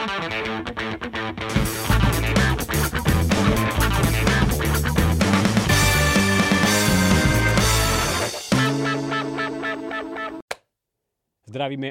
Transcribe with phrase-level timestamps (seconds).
[0.00, 0.16] Zdravíme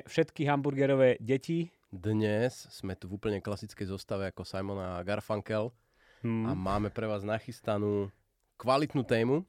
[0.10, 1.70] všetky hamburgerové deti.
[1.94, 5.70] Dnes sme tu v úplne klasickej zostave ako Simon a Garfunkel
[6.26, 6.50] hmm.
[6.50, 8.10] a máme pre vás nachystanú
[8.58, 9.46] kvalitnú tému,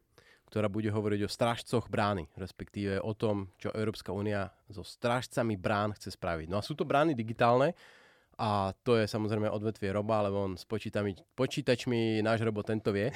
[0.53, 5.97] ktorá bude hovoriť o strážcoch brány, respektíve o tom, čo Európska únia so strážcami brán
[5.97, 6.53] chce spraviť.
[6.53, 7.73] No a sú to brány digitálne
[8.41, 13.13] a to je samozrejme odvetvie Roba, lebo on s počítami, počítačmi náš Robo tento vie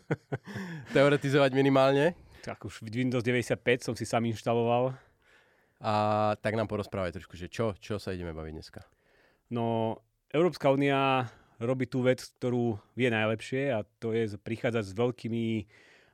[0.94, 2.12] teoretizovať minimálne.
[2.44, 4.92] Tak už Windows 95 som si sám inštaloval.
[5.80, 5.92] A
[6.44, 8.80] tak nám porozprávaj trošku, že čo, čo sa ideme baviť dneska.
[9.48, 9.96] No,
[10.28, 11.24] Európska únia
[11.56, 15.44] robí tú vec, ktorú vie najlepšie a to je prichádzať s veľkými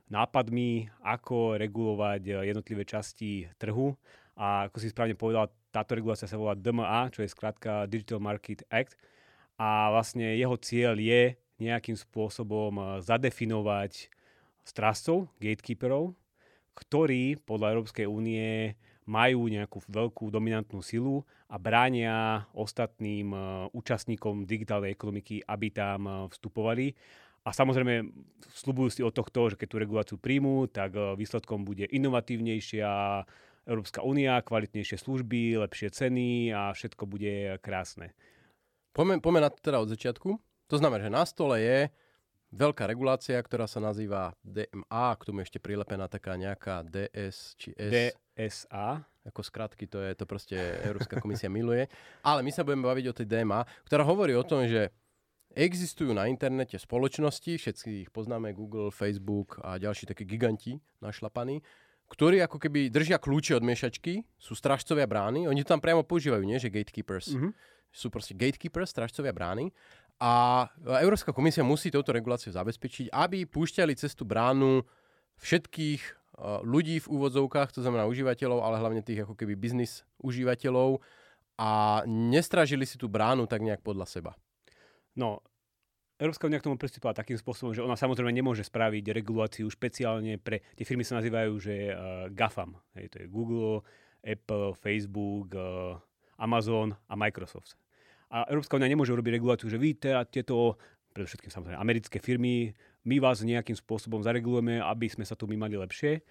[0.07, 3.95] nápadmi, ako regulovať jednotlivé časti trhu.
[4.41, 8.65] A ako si správne povedal, táto regulácia sa volá DMA, čo je skrátka Digital Market
[8.73, 8.97] Act.
[9.61, 14.09] A vlastne jeho cieľ je nejakým spôsobom zadefinovať
[14.65, 16.17] strážcov, gatekeeperov,
[16.73, 18.73] ktorí podľa Európskej únie
[19.05, 23.41] majú nejakú veľkú dominantnú silu a bránia ostatným uh,
[23.75, 26.97] účastníkom digitálnej ekonomiky, aby tam uh, vstupovali.
[27.41, 28.13] A samozrejme,
[28.53, 32.89] slúbujú si od tohto, že keď tú reguláciu príjmú, tak výsledkom bude inovatívnejšia
[33.69, 38.13] Európska únia, kvalitnejšie služby, lepšie ceny a všetko bude krásne.
[38.91, 40.29] Poďme, poďme na to teda od začiatku.
[40.67, 41.79] To znamená, že na stole je
[42.51, 48.15] veľká regulácia, ktorá sa nazýva DMA, k tomu ešte prilepená taká nejaká DS či S.
[48.35, 49.07] DSA.
[49.21, 51.85] Ako skratky, to je to proste Európska komisia miluje.
[52.25, 54.89] Ale my sa budeme baviť o tej DMA, ktorá hovorí o tom, že
[55.53, 61.61] existujú na internete spoločnosti, všetci ich poznáme, Google, Facebook a ďalší takí giganti našlapaní,
[62.11, 66.43] ktorí ako keby držia kľúče od miešačky, sú stražcovia brány, oni to tam priamo používajú,
[66.43, 67.31] nie, že gatekeepers.
[67.31, 67.51] Mm-hmm.
[67.91, 69.71] Sú proste gatekeepers, stražcovia brány
[70.19, 70.67] a
[71.01, 74.85] Európska komisia musí touto reguláciu zabezpečiť, aby púšťali cestu bránu
[75.41, 76.11] všetkých e,
[76.61, 81.01] ľudí v úvodzovkách, to znamená užívateľov, ale hlavne tých ako keby biznis užívateľov
[81.57, 84.31] a nestražili si tú bránu tak nejak podľa seba.
[85.17, 85.41] No,
[86.21, 90.61] Európska únia k tomu pristúpila takým spôsobom, že ona samozrejme nemôže spraviť reguláciu špeciálne pre,
[90.77, 93.81] tie firmy sa nazývajú, že uh, GAFAM, hej, to je Google,
[94.21, 95.97] Apple, Facebook, uh,
[96.37, 97.73] Amazon a Microsoft.
[98.29, 100.77] A Európska únia nemôže urobiť reguláciu, že vy teda tieto,
[101.17, 102.69] predovšetkým samozrejme americké firmy,
[103.01, 106.21] my vás nejakým spôsobom zaregulujeme, aby sme sa tu my mali lepšie.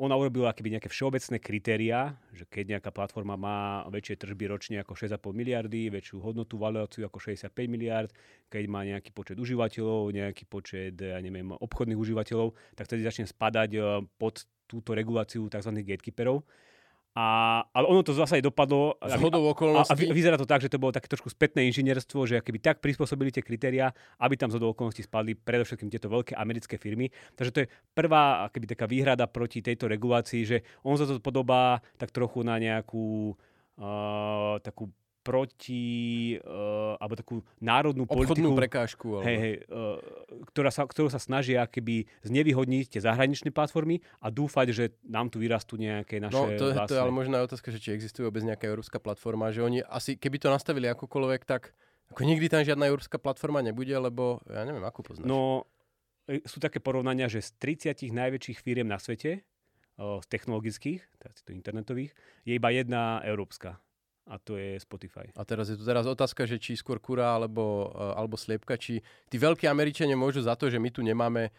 [0.00, 4.96] Ona urobila keby nejaké všeobecné kritériá, že keď nejaká platforma má väčšie tržby ročne ako
[4.96, 8.08] 6,5 miliardy, väčšiu hodnotu, valuáciu ako 65 miliard,
[8.48, 13.70] keď má nejaký počet užívateľov, nejaký počet, ja neviem, obchodných užívateľov, tak vtedy začne spadať
[13.76, 13.84] eh,
[14.16, 15.84] pod túto reguláciu tzv.
[15.84, 16.48] gatekeeperov.
[17.10, 18.94] A, ale ono to zase aj dopadlo.
[19.02, 19.90] Z hodou okolností.
[19.90, 22.78] A, a vyzerá to tak, že to bolo také trošku spätné inžinierstvo, že keby tak
[22.78, 23.90] prispôsobili tie kritéria,
[24.22, 27.10] aby tam z hodou okolností spadli predovšetkým tieto veľké americké firmy.
[27.34, 31.82] Takže to je prvá keby taká výhrada proti tejto regulácii, že on sa to podobá
[31.98, 34.94] tak trochu na nejakú uh, takú
[35.30, 38.58] proti, uh, alebo takú národnú Obchodnú politiku.
[38.58, 39.06] prekážku.
[39.14, 39.24] Ale...
[39.30, 40.02] Hej, hej, uh,
[40.50, 45.38] ktorá sa, ktorú sa snažia keby znevýhodniť tie zahraničné platformy a dúfať, že nám tu
[45.38, 46.90] vyrastú nejaké naše No to, vlastné...
[46.90, 50.18] to je ale možná otázka, že či existuje vôbec nejaká európska platforma, že oni asi,
[50.18, 51.70] keby to nastavili akokoľvek, tak
[52.10, 55.30] ako nikdy tam žiadna európska platforma nebude, lebo ja neviem, ako poznáš.
[55.30, 55.70] No,
[56.26, 57.54] e, sú také porovnania, že z
[57.94, 59.46] 30 najväčších firiem na svete,
[60.00, 62.16] z technologických, teda internetových,
[62.48, 63.76] je iba jedna európska
[64.28, 65.28] a to je Spotify.
[65.38, 69.00] A teraz je tu teraz otázka, že či skôr kura alebo, uh, alebo sliepka, či
[69.32, 71.50] tí veľkí Američania môžu za to, že my tu nemáme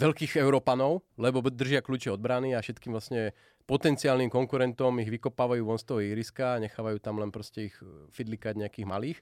[0.00, 3.36] veľkých Európanov, lebo držia kľúče od brany a všetkým vlastne
[3.68, 8.08] potenciálnym konkurentom ich vykopávajú von z toho iriska a nechávajú tam len proste ich e,
[8.10, 9.18] fidlikať nejakých malých.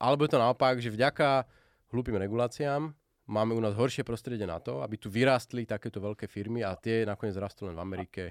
[0.00, 1.46] Alebo je to naopak, že vďaka
[1.92, 2.90] hlúpým reguláciám
[3.28, 7.06] máme u nás horšie prostredie na to, aby tu vyrástli takéto veľké firmy a tie
[7.06, 8.22] nakoniec rastú len v Amerike,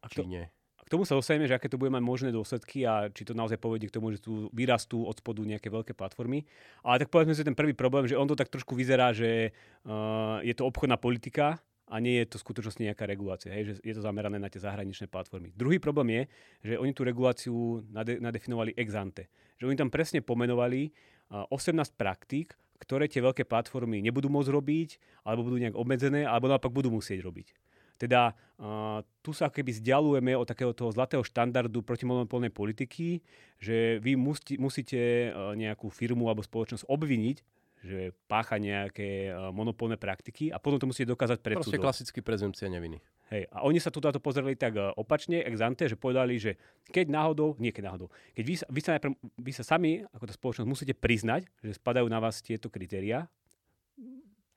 [0.00, 0.54] a, Číne.
[0.94, 3.90] Tomu sa dostaneme, že aké to bude mať možné dôsledky a či to naozaj povedie
[3.90, 6.46] k tomu, že tu vyrastú od spodu nejaké veľké platformy.
[6.86, 10.38] Ale tak povedzme si ten prvý problém, že on to tak trošku vyzerá, že uh,
[10.46, 11.58] je to obchodná politika
[11.90, 15.10] a nie je to skutočnosti nejaká regulácia, hej, že je to zamerané na tie zahraničné
[15.10, 15.50] platformy.
[15.58, 16.22] Druhý problém je,
[16.62, 19.26] že oni tú reguláciu nade- nadefinovali ex ante.
[19.58, 20.94] Že oni tam presne pomenovali
[21.34, 24.90] uh, 18 praktík, ktoré tie veľké platformy nebudú môcť robiť,
[25.26, 27.63] alebo budú nejak obmedzené, alebo naopak budú musieť robiť.
[27.94, 33.22] Teda uh, tu sa keby vzdialujeme od takého toho zlatého štandardu protimonopolnej politiky,
[33.62, 37.36] že vy musí, musíte uh, nejakú firmu alebo spoločnosť obviniť,
[37.84, 41.84] že pácha nejaké monopolné praktiky a potom to musíte dokázať pred Proste súdom.
[41.84, 42.96] klasický prezumcia neviny.
[43.28, 46.56] Hej, a oni sa tu to pozreli tak opačne, ex ante, že povedali, že
[46.88, 50.32] keď náhodou, nie keď náhodou, keď vy, vy, sa, najprv, vy sa sami, ako tá
[50.32, 53.28] spoločnosť, musíte priznať, že spadajú na vás tieto kritéria,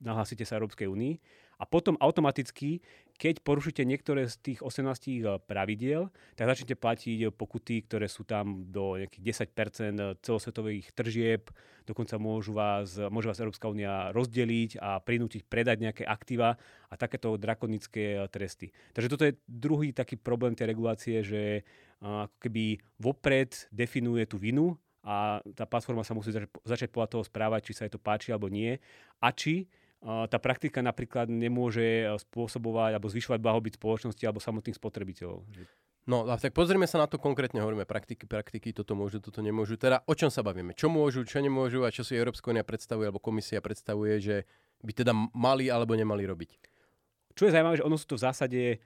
[0.01, 1.45] nahlásite sa Európskej únii.
[1.57, 2.85] A potom automaticky,
[3.17, 8.69] keď porušíte niektoré z tých 18 eh, pravidiel, tak začnete platiť pokuty, ktoré sú tam
[8.69, 11.49] do nejakých 10% celosvetových tržieb,
[11.89, 17.33] dokonca môžu vás, môže vás Európska únia rozdeliť a prinútiť predať nejaké aktíva a takéto
[17.41, 18.69] drakonické eh, tresty.
[18.93, 24.37] Takže toto je druhý taký problém tej regulácie, že eh, ako keby vopred definuje tú
[24.37, 24.77] vinu
[25.07, 26.35] a tá platforma sa musí
[26.67, 28.75] začať, podľa toho správať, či sa jej to páči alebo nie.
[29.23, 29.63] A či
[30.05, 35.41] tá praktika napríklad nemôže e, spôsobovať alebo zvyšovať blahobyt spoločnosti alebo samotných spotrebiteľov.
[36.07, 39.75] No a tak pozrime sa na to konkrétne, hovoríme praktiky, praktiky, toto môžu, toto nemôžu.
[39.75, 40.71] Teda o čom sa bavíme?
[40.77, 44.35] Čo môžu, čo nemôžu a čo si Európska únia predstavuje alebo komisia predstavuje, že
[44.85, 46.51] by teda mali alebo nemali robiť?
[47.35, 48.77] Čo je zaujímavé, že ono sú to v zásade e,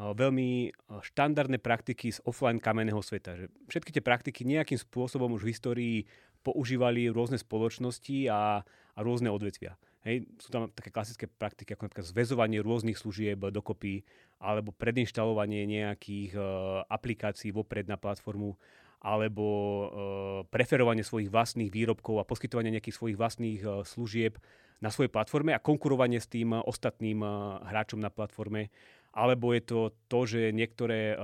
[0.00, 0.68] veľmi e,
[0.98, 3.36] štandardné praktiky z offline kamenného sveta.
[3.36, 5.98] Že všetky tie praktiky nejakým spôsobom už v histórii
[6.42, 9.78] používali rôzne spoločnosti a, a rôzne odvetvia.
[10.04, 14.04] Hej, sú tam také klasické praktiky, ako napríklad zväzovanie rôznych služieb dokopy,
[14.36, 18.52] alebo predinštalovanie nejakých uh, aplikácií vopred na platformu,
[19.00, 19.88] alebo uh,
[20.52, 24.36] preferovanie svojich vlastných výrobkov a poskytovanie nejakých svojich vlastných uh, služieb
[24.84, 27.24] na svojej platforme a konkurovanie s tým ostatným
[27.64, 28.68] hráčom na platforme.
[29.16, 31.16] Alebo je to to, že niektoré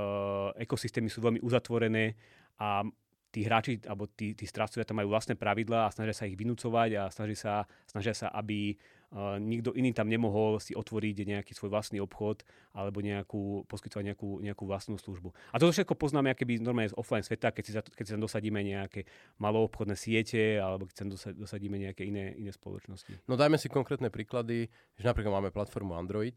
[0.56, 2.16] ekosystémy sú veľmi uzatvorené
[2.56, 2.86] a
[3.30, 6.90] tí hráči alebo tí, tí stravcovia tam majú vlastné pravidlá a snažia sa ich vynúcovať
[6.98, 7.54] a snažia sa,
[7.86, 8.74] snažia sa aby
[9.14, 12.42] uh, nikto iný tam nemohol si otvoriť nejaký svoj vlastný obchod
[12.74, 15.30] alebo nejakú, poskytovať nejakú, nejakú vlastnú službu.
[15.54, 18.60] A toto všetko poznáme keby normálne z offline sveta, keď si, keď si tam dosadíme
[18.66, 19.06] nejaké
[19.38, 23.14] maloobchodné siete alebo keď tam dosadíme nejaké iné, iné spoločnosti.
[23.30, 24.66] No dajme si konkrétne príklady,
[24.98, 26.34] že napríklad máme platformu Android,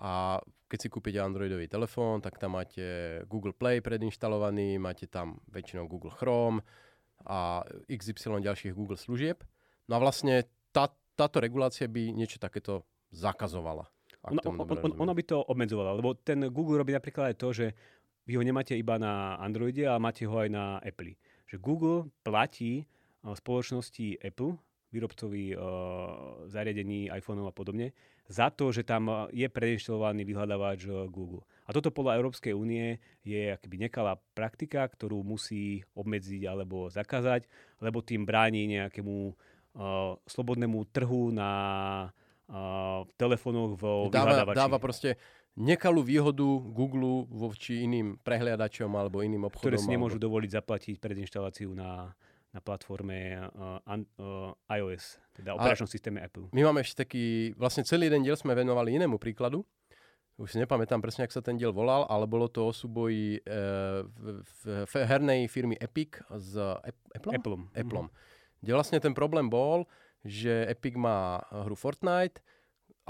[0.00, 5.84] a keď si kúpite Androidový telefón, tak tam máte Google Play predinštalovaný, máte tam väčšinou
[5.84, 6.64] Google Chrome
[7.28, 7.60] a
[7.90, 9.44] XY ďalších Google služieb.
[9.92, 10.88] No a vlastne tá,
[11.18, 13.84] táto regulácia by niečo takéto zakazovala.
[14.30, 17.66] Ona, on, on, ona by to obmedzovala, lebo ten Google robí napríklad aj to, že
[18.24, 21.16] vy ho nemáte iba na Androide, ale máte ho aj na Apple.
[21.48, 22.86] Že Google platí
[23.24, 24.56] spoločnosti Apple,
[24.90, 25.62] výrobcovi uh,
[26.50, 27.94] zariadení iPhone a podobne,
[28.30, 31.42] za to, že tam je preinštalovaný vyhľadávač eh, Google.
[31.66, 37.46] A toto podľa Európskej únie je akoby nekalá praktika, ktorú musí obmedziť alebo zakázať,
[37.78, 41.50] lebo tým bráni nejakému uh, slobodnému trhu na
[42.50, 45.14] uh, telefónoch vo dáva, dáva proste
[45.54, 46.42] nekalú výhodu
[46.74, 49.70] Google voči iným prehliadačom alebo iným obchodom.
[49.70, 50.26] Ktoré si nemôžu alebo...
[50.26, 52.10] dovoliť zaplatiť predinštaláciu na
[52.50, 56.50] na platforme uh, uh, iOS, teda operačnom systéme Apple.
[56.50, 59.62] My máme ešte taký, vlastne celý jeden diel sme venovali inému príkladu.
[60.40, 64.02] Už si nepamätám presne, ak sa ten diel volal, ale bolo to o súboji uh,
[64.64, 66.56] v, v, hernej firmy Epic s
[67.14, 67.36] Apple?
[67.36, 67.68] Appleom.
[67.76, 68.08] Appleom.
[68.08, 68.64] Mm-hmm.
[68.64, 69.84] Kde vlastne ten problém bol,
[70.24, 72.42] že Epic má hru Fortnite,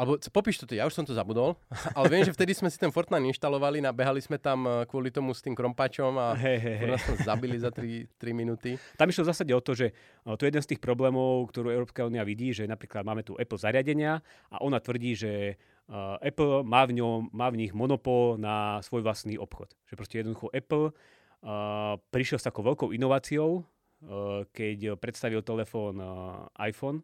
[0.00, 1.60] alebo popíš to ty, ja už som to zabudol,
[1.96, 5.36] ale viem, že vtedy sme si ten Fortnite inštalovali, nabehali sme tam eh, kvôli tomu
[5.36, 6.88] s tým krompáčom a hey, hey, hey.
[6.96, 8.80] nás tam zabili za 3, 3 minúty.
[8.96, 11.68] Tam išlo v zásade o to, že eh, to je jeden z tých problémov, ktorú
[11.68, 15.60] Európska únia vidí, že napríklad máme tu Apple zariadenia a ona tvrdí, že
[15.92, 19.76] uh, Apple má v, ňom, má v nich monopol na svoj vlastný obchod.
[19.92, 20.96] Že proste jednoducho Apple
[22.12, 23.64] prišiel s takou veľkou inováciou,
[24.52, 25.96] keď predstavil telefón
[26.60, 27.00] iPhone,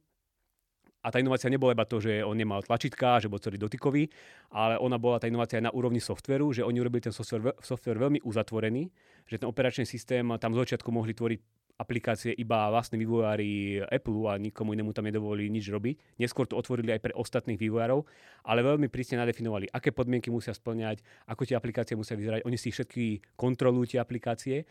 [1.06, 4.10] a tá inovácia nebola iba to, že on nemal tlačítka, že bol celý dotykový,
[4.50, 8.02] ale ona bola tá inovácia aj na úrovni softveru, že oni urobili ten software, software
[8.02, 8.90] veľmi uzatvorený,
[9.30, 11.40] že ten operačný systém tam z začiatku mohli tvoriť
[11.76, 16.16] aplikácie iba vlastní vývojári Apple a nikomu inému tam nedovolili nič robiť.
[16.16, 18.00] Neskôr to otvorili aj pre ostatných vývojárov,
[18.48, 22.48] ale veľmi prísne nadefinovali, aké podmienky musia splňať, ako tie aplikácie musia vyzerať.
[22.48, 24.64] Oni si všetky kontrolujú tie aplikácie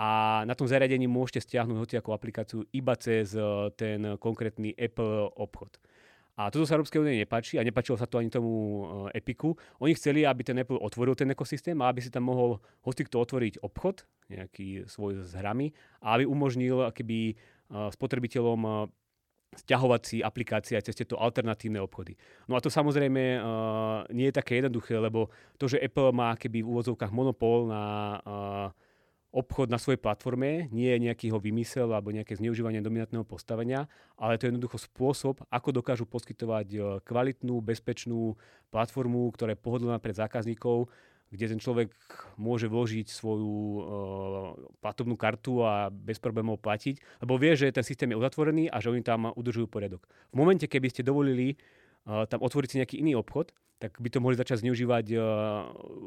[0.00, 3.44] a na tom zariadení môžete stiahnuť hociakú aplikáciu iba cez eh,
[3.76, 5.76] ten konkrétny Apple obchod.
[6.32, 8.52] A toto sa Európskej únie nepáči a nepačilo sa to ani tomu
[9.12, 9.52] eh, Epiku.
[9.84, 13.60] Oni chceli, aby ten Apple otvoril ten ekosystém a aby si tam mohol hostikto otvoriť
[13.60, 17.36] obchod, nejaký svoj s hrami a aby umožnil keby eh,
[17.92, 18.88] spotrebiteľom
[19.52, 22.16] stiahovať si aplikácie aj cez tieto alternatívne obchody.
[22.48, 23.36] No a to samozrejme
[24.08, 25.28] nie je také jednoduché, lebo
[25.60, 27.84] to, že Apple má keby v úvodzovkách monopol na
[29.32, 33.88] obchod na svojej platforme nie je nejaký jeho vymysel alebo nejaké zneužívanie dominantného postavenia,
[34.20, 38.36] ale to je jednoducho spôsob, ako dokážu poskytovať e, kvalitnú, bezpečnú
[38.68, 40.92] platformu, ktorá je pohodlná pre zákazníkov,
[41.32, 41.88] kde ten človek
[42.36, 43.80] môže vložiť svoju uh,
[44.84, 48.92] platobnú kartu a bez problémov platiť, lebo vie, že ten systém je uzatvorený a že
[48.92, 50.04] oni tam udržujú poriadok.
[50.28, 51.56] V momente, keby ste dovolili
[52.04, 53.48] uh, tam otvoriť si nejaký iný obchod,
[53.82, 55.22] tak by to mohli začať zneužívať uh,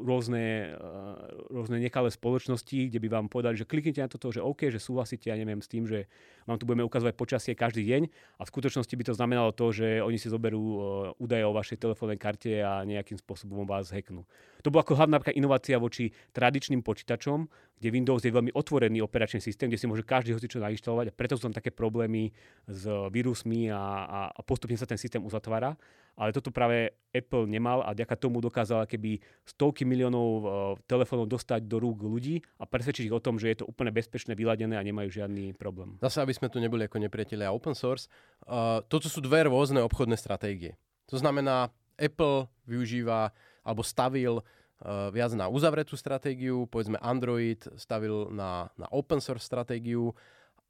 [0.08, 4.72] rôzne, uh, rôzne nekalé spoločnosti, kde by vám povedali, že kliknite na toto, že OK,
[4.72, 6.08] že súhlasíte, ja neviem, s tým, že
[6.48, 8.02] vám tu budeme ukazovať počasie každý deň
[8.40, 10.80] a v skutočnosti by to znamenalo to, že oni si zoberú uh,
[11.20, 14.24] údaje o vašej telefónnej karte a nejakým spôsobom vás hacknú.
[14.64, 17.44] To bola ako hlavná inovácia voči tradičným počítačom,
[17.76, 21.36] kde Windows je veľmi otvorený operačný systém, kde si môže každý hocičo nainštalovať a preto
[21.36, 22.32] sú tam také problémy
[22.64, 25.76] s vírusmi a, a, a postupne sa ten systém uzatvára.
[26.16, 30.44] Ale toto práve Apple nemal a ďaká tomu dokázala keby stovky miliónov uh,
[30.88, 34.32] telefónov dostať do rúk ľudí a presvedčiť ich o tom, že je to úplne bezpečné,
[34.32, 36.00] vyladené a nemajú žiadny problém.
[36.00, 38.08] Zase, aby sme tu neboli ako nepriatelia open source,
[38.48, 40.80] uh, toto sú dve rôzne obchodné stratégie.
[41.12, 41.68] To znamená,
[42.00, 49.20] Apple využíva alebo stavil uh, viac na uzavretú stratégiu, povedzme Android stavil na, na open
[49.20, 50.16] source stratégiu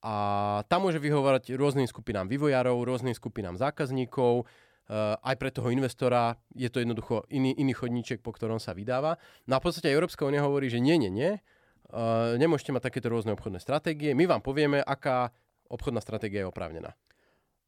[0.03, 0.15] a
[0.71, 4.47] tam môže vyhovárať rôznym skupinám vývojárov, rôznym skupinám zákazníkov,
[5.23, 9.19] aj pre toho investora je to jednoducho iný, iný chodníček, po ktorom sa vydáva.
[9.50, 13.11] No a v podstate Európska únia hovorí, že nie, nie, nie, uh, nemôžete mať takéto
[13.11, 15.35] rôzne obchodné stratégie, my vám povieme, aká
[15.66, 16.95] obchodná stratégia je oprávnená.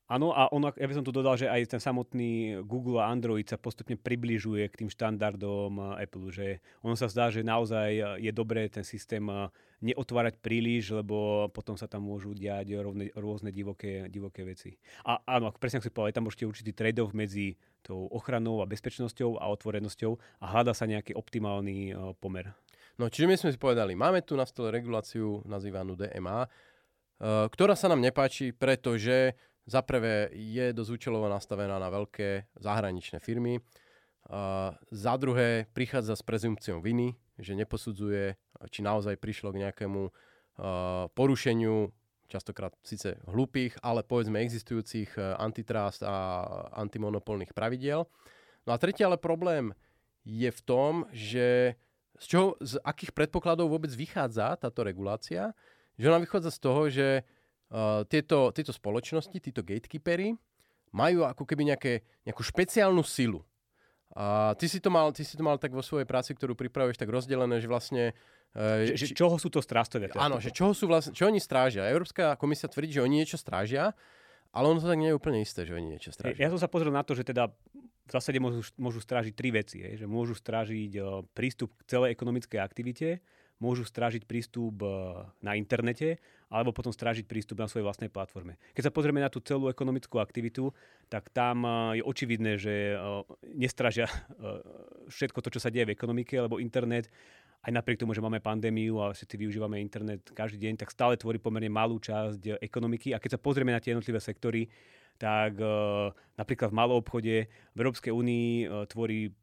[0.09, 3.45] Áno, a on, ja by som tu dodal, že aj ten samotný Google a Android
[3.45, 8.05] sa postupne približuje k tým štandardom eh, Apple, že ono sa zdá, že naozaj eh,
[8.25, 9.53] je dobré ten systém eh,
[9.85, 14.81] neotvárať príliš, lebo potom sa tam môžu diať rôzne, rôzne divoké, divoké veci.
[15.05, 18.67] A áno, ako presne ako si povedal, tam určite určitý trade-off medzi tou ochranou a
[18.67, 22.57] bezpečnosťou a otvorenosťou a hľada sa nejaký optimálny pomer.
[22.99, 26.51] No čiže my sme si povedali, máme tu na stole reguláciu nazývanú DMA,
[27.23, 29.39] ktorá sa nám nepáči, pretože
[29.69, 33.61] za prvé je dosť účelovo nastavená na veľké zahraničné firmy.
[34.29, 38.33] Uh, za druhé prichádza s prezumpciou viny, že neposudzuje,
[38.73, 40.13] či naozaj prišlo k nejakému uh,
[41.13, 41.93] porušeniu
[42.29, 46.45] častokrát síce hlúpých, ale povedzme existujúcich uh, antitrust a
[46.77, 48.09] antimonopolných pravidiel.
[48.65, 49.77] No a tretí ale problém
[50.25, 51.77] je v tom, že
[52.21, 55.53] z, čoho, z akých predpokladov vôbec vychádza táto regulácia,
[55.97, 57.25] že ona vychádza z toho, že
[57.73, 60.37] uh, tieto, tieto spoločnosti, títo gatekeepery
[60.93, 63.45] majú ako keby nejaké, nejakú špeciálnu silu.
[64.17, 66.97] A ty si, to mal, ty si to mal tak vo svojej práci, ktorú pripravuješ,
[66.97, 68.17] tak rozdelené, že vlastne...
[68.57, 70.09] Uh, že, či, čoho sú to strážcovia?
[70.17, 71.87] Áno, že čoho sú vlastne, čo oni strážia.
[71.93, 73.93] Európska komisia tvrdí, že oni niečo strážia,
[74.49, 76.41] ale ono to tak nie je úplne isté, že oni niečo strážia.
[76.41, 77.53] Ja som sa pozrel na to, že teda
[78.09, 79.85] v zásade môžu, môžu strážiť tri veci.
[79.85, 83.21] Je, že môžu strážiť uh, prístup k celej ekonomickej aktivite,
[83.59, 84.89] môžu strážiť prístup e,
[85.43, 88.57] na internete alebo potom strážiť prístup na svojej vlastnej platforme.
[88.73, 90.71] Keď sa pozrieme na tú celú ekonomickú aktivitu,
[91.11, 92.97] tak tam e, je očividné, že e,
[93.59, 94.07] nestražia
[95.11, 97.11] všetko to, čo sa deje v ekonomike, lebo internet
[97.67, 101.43] aj napriek tomu, že máme pandémiu a všetci využívame internet každý deň, tak stále tvorí
[101.43, 103.11] pomerne malú časť ekonomiky.
[103.11, 104.71] A keď sa pozrieme na tie jednotlivé sektory,
[105.19, 105.59] tak
[106.39, 109.35] napríklad v malom obchode v Európskej únii tvorí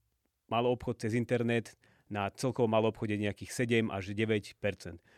[0.47, 1.75] malý obchod cez internet
[2.09, 4.57] na celkovom malom obchode nejakých 7 až 9%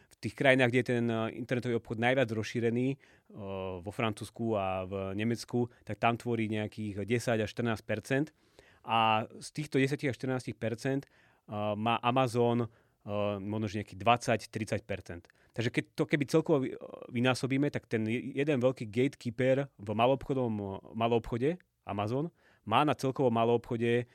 [0.08, 2.98] V tých krajinách, kde je ten eh, internetový obchod najviac rozšírený, eh,
[3.84, 8.32] vo Francúzsku a v Nemecku, tak tam tvorí nejakých 10 až 14%
[8.88, 11.08] A z týchto 10 až 14 eh,
[11.76, 12.68] má Amazon
[13.40, 14.04] možno nejakých
[14.44, 16.68] 20-30% Takže keď to keby celkovo
[17.08, 21.56] vynásobíme, tak ten jeden veľký gatekeeper v malobchodom maloobchode,
[21.88, 22.30] Amazon,
[22.68, 24.06] má na celkovo maloobchode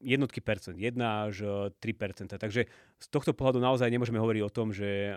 [0.00, 1.44] jednotky percent, 1 až
[1.76, 2.64] 3 Takže
[2.98, 5.12] z tohto pohľadu naozaj nemôžeme hovoriť o tom, že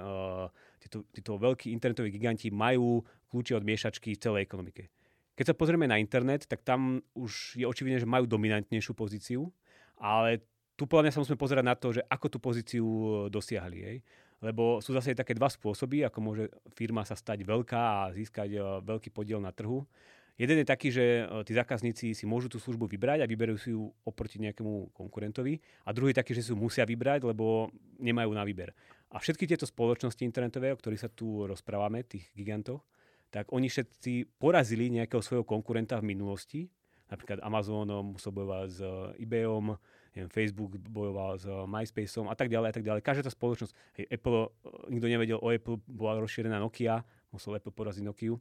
[0.84, 4.92] títo, títo veľkí internetoví giganti majú kľúče od miešačky v celej ekonomike.
[5.36, 9.52] Keď sa pozrieme na internet, tak tam už je očividné, že majú dominantnejšiu pozíciu,
[10.00, 10.44] ale
[10.76, 12.88] tu podľa mňa sa musíme pozerať na to, že ako tú pozíciu
[13.28, 13.80] dosiahli.
[13.84, 13.98] Hej?
[14.44, 16.44] Lebo sú zase také dva spôsoby, ako môže
[16.76, 19.88] firma sa stať veľká a získať veľký podiel na trhu.
[20.36, 23.72] Jeden je taký, že e, tí zákazníci si môžu tú službu vybrať a vyberú si
[23.72, 25.64] ju oproti nejakému konkurentovi.
[25.88, 27.72] A druhý je taký, že si ju musia vybrať, lebo
[28.04, 28.76] nemajú na výber.
[29.16, 32.84] A všetky tieto spoločnosti internetové, o ktorých sa tu rozprávame, tých gigantov,
[33.32, 36.68] tak oni všetci porazili nejakého svojho konkurenta v minulosti.
[37.08, 39.72] Napríklad Amazon musel bojovať s e, eBayom,
[40.16, 43.02] neviem, Facebook bojoval s e, MySpaceom a tak ďalej a tak ďalej.
[43.08, 43.72] Každá tá spoločnosť,
[44.04, 44.52] hej, Apple,
[44.92, 48.36] nikto nevedel o Apple, bola rozšírená Nokia, musel Apple poraziť Nokiu.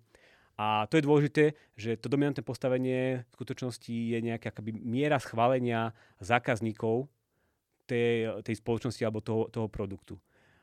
[0.55, 1.45] A to je dôležité,
[1.75, 5.91] že to dominantné postavenie v skutočnosti je nejaká akoby miera schválenia
[6.23, 7.11] zákazníkov
[7.91, 10.15] tej, tej spoločnosti alebo toho, toho produktu.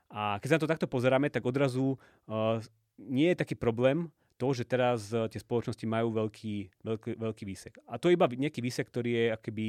[0.08, 1.96] A keď sa na to takto pozeráme, tak odrazu
[2.28, 2.60] uh,
[3.00, 7.78] nie je taký problém to, že teraz tie spoločnosti majú veľký, veľký, veľký výsek.
[7.86, 9.68] A to je iba nejaký výsek, ktorý je akoby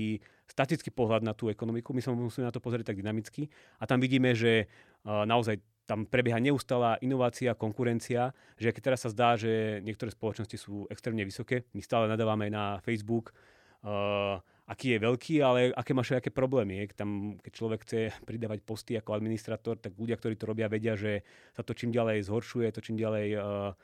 [0.49, 1.93] statický pohľad na tú ekonomiku.
[1.93, 3.53] My sa musíme na to pozrieť tak dynamicky.
[3.77, 4.73] A tam vidíme, že
[5.05, 10.87] naozaj tam prebieha neustála inovácia, konkurencia, že keď teraz sa zdá, že niektoré spoločnosti sú
[10.89, 13.35] extrémne vysoké, my stále nadávame na Facebook,
[13.83, 14.39] uh,
[14.71, 16.87] aký je veľký, ale aké máš aké problémy.
[16.95, 21.27] Tam, keď človek chce pridávať posty ako administrator, tak ľudia, ktorí to robia, vedia, že
[21.53, 23.75] sa to čím ďalej zhoršuje, to čím ďalej uh,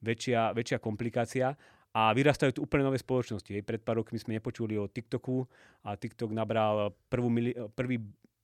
[0.00, 1.54] väčšia, väčšia komplikácia.
[1.92, 3.52] A vyrastajú tu úplne nové spoločnosti.
[3.52, 3.68] Hej.
[3.68, 5.44] Pred pár rokmi sme nepočuli o TikToku
[5.84, 8.00] a TikTok nabral prvú mili- prvý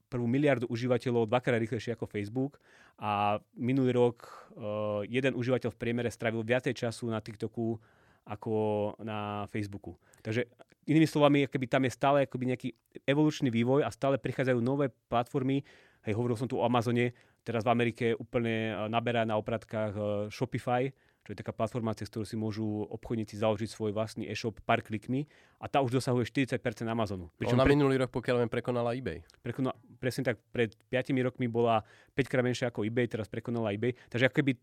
[0.08, 2.56] prvú miliardu užívateľov dvakrát rýchlejšie ako Facebook
[2.98, 4.24] a minulý rok
[4.56, 7.76] uh, jeden užívateľ v priemere strávil viacej času na TikToku
[8.28, 8.52] ako
[9.04, 9.96] na Facebooku.
[10.20, 10.48] Takže
[10.88, 12.68] inými slovami, keby tam je stále akoby nejaký
[13.08, 15.64] evolučný vývoj a stále prichádzajú nové platformy.
[16.04, 17.12] Hej, hovoril som tu o Amazone,
[17.44, 20.92] teraz v Amerike úplne naberá na opratkách uh, Shopify,
[21.28, 25.28] čo je taká platforma, cez ktorú si môžu obchodníci založiť svoj vlastný e-shop pár klikmi
[25.60, 26.56] a tá už dosahuje 40%
[26.88, 27.28] Amazonu.
[27.36, 27.76] Pričom Ona pre...
[27.76, 29.20] minulý rok, pokiaľ viem, prekonala eBay.
[29.44, 31.84] Prekonala, presne tak, pred 5 rokmi bola
[32.16, 33.92] 5 krát menšia ako eBay, teraz prekonala eBay.
[34.08, 34.56] Takže akoby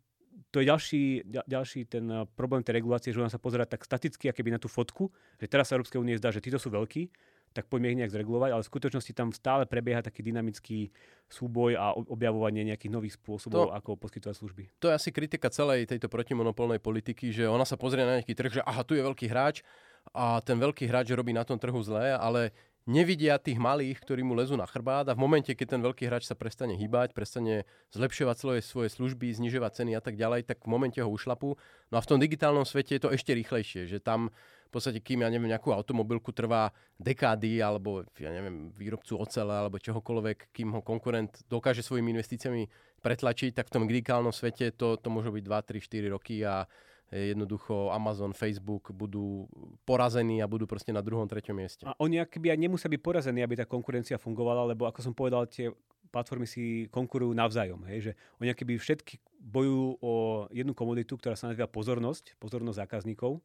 [0.49, 1.03] to je ďalší,
[1.45, 4.65] ďalší ten eh, problém tej regulácie, že ona sa pozerá tak staticky, akoby na tú
[4.65, 7.13] fotku, že teraz sa Európskej únie zdá, že títo sú veľkí,
[7.55, 10.91] tak poďme ich nejak zregulovať, ale v skutočnosti tam stále prebieha taký dynamický
[11.31, 14.63] súboj a objavovanie nejakých nových spôsobov, to, ako poskytovať služby.
[14.83, 18.59] To je asi kritika celej tejto protimonopolnej politiky, že ona sa pozrie na nejaký trh,
[18.59, 19.63] že aha, tu je veľký hráč
[20.11, 22.51] a ten veľký hráč robí na tom trhu zlé, ale
[22.85, 26.29] nevidia tých malých, ktorí mu lezú na chrbát a v momente, keď ten veľký hráč
[26.29, 30.69] sa prestane hýbať, prestane zlepšovať svoje, svoje služby, znižovať ceny a tak ďalej, tak v
[30.69, 31.57] momente ho ušlapú.
[31.89, 34.29] No a v tom digitálnom svete je to ešte rýchlejšie, že tam
[34.75, 40.51] podstate, kým ja neviem, nejakú automobilku trvá dekády, alebo ja neviem, výrobcu ocele, alebo čohokoľvek,
[40.51, 42.67] kým ho konkurent dokáže svojimi investíciami
[42.99, 46.67] pretlačiť, tak v tom digitálnom svete to, to môže byť 2, 3, 4 roky a
[47.13, 49.45] jednoducho Amazon, Facebook budú
[49.85, 51.83] porazení a budú proste na druhom, treťom mieste.
[51.85, 55.45] A oni akoby aj nemusia byť porazení, aby tá konkurencia fungovala, lebo ako som povedal,
[55.45, 55.69] tie
[56.09, 57.85] platformy si konkurujú navzájom.
[57.91, 58.09] Hej?
[58.09, 60.13] Že oni akoby všetky bojujú o
[60.49, 63.43] jednu komoditu, ktorá sa nazýva pozornosť, pozornosť zákazníkov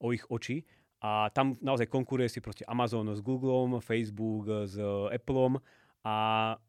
[0.00, 0.64] o ich oči
[1.00, 4.76] a tam naozaj konkuruje si proste Amazon s Googlem, Facebook s
[5.12, 5.56] Appleom
[6.00, 6.16] a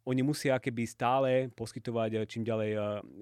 [0.03, 2.81] oni musia keby stále poskytovať eh, čím ďalej eh,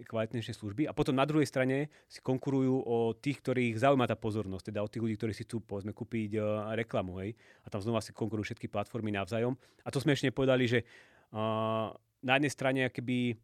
[0.10, 0.90] kvalitnejšie služby.
[0.90, 4.90] A potom na druhej strane si konkurujú o tých, ktorých zaujíma tá pozornosť, teda o
[4.90, 6.42] tých ľudí, ktorí si chcú povedzme kúpiť
[6.74, 7.22] reklamu.
[7.22, 7.38] Hej?
[7.62, 9.54] A tam znova si konkurujú všetky platformy navzájom.
[9.86, 11.94] A to sme ešte nepovedali, že uh,
[12.26, 13.38] na jednej strane keby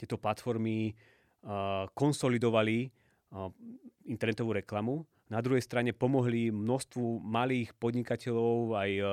[0.00, 0.96] tieto platformy
[1.44, 3.52] uh, konsolidovali uh,
[4.08, 9.08] internetovú reklamu, na druhej strane pomohli množstvu malých podnikateľov, aj uh,